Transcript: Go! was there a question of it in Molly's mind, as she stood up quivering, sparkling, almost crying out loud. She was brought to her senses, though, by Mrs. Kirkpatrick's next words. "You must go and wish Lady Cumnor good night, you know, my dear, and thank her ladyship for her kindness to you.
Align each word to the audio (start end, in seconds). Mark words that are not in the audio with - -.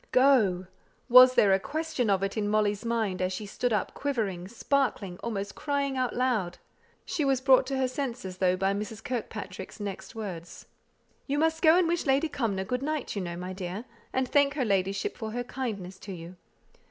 Go! 0.11 0.65
was 1.09 1.35
there 1.35 1.53
a 1.53 1.59
question 1.59 2.09
of 2.09 2.23
it 2.23 2.35
in 2.35 2.49
Molly's 2.49 2.83
mind, 2.83 3.21
as 3.21 3.31
she 3.31 3.45
stood 3.45 3.71
up 3.71 3.93
quivering, 3.93 4.47
sparkling, 4.47 5.19
almost 5.21 5.53
crying 5.53 5.95
out 5.95 6.15
loud. 6.15 6.57
She 7.05 7.23
was 7.23 7.39
brought 7.39 7.67
to 7.67 7.77
her 7.77 7.87
senses, 7.87 8.37
though, 8.39 8.57
by 8.57 8.73
Mrs. 8.73 9.03
Kirkpatrick's 9.03 9.79
next 9.79 10.15
words. 10.15 10.65
"You 11.27 11.37
must 11.37 11.61
go 11.61 11.77
and 11.77 11.87
wish 11.87 12.07
Lady 12.07 12.29
Cumnor 12.29 12.63
good 12.65 12.81
night, 12.81 13.15
you 13.15 13.21
know, 13.21 13.37
my 13.37 13.53
dear, 13.53 13.85
and 14.11 14.27
thank 14.27 14.55
her 14.55 14.65
ladyship 14.65 15.15
for 15.15 15.33
her 15.33 15.43
kindness 15.43 15.99
to 15.99 16.13
you. 16.13 16.35